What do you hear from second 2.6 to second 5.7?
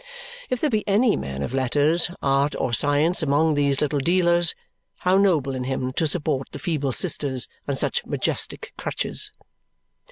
science among these little dealers, how noble in